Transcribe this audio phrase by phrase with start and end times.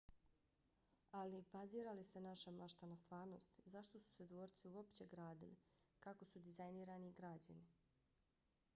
[1.19, 3.63] ali bazira li se naša mašta na stvarnosti?
[3.75, 5.55] zašto su se dvorci uopće gradili?
[5.99, 7.67] kako su dizajnirani i građeni?